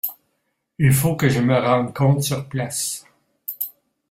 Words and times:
il 0.79 0.91
faut 0.93 1.15
que 1.15 1.29
je 1.29 1.39
me 1.39 1.53
rende 1.59 1.93
compte 1.93 2.23
sur 2.23 2.49
place. 2.49 3.05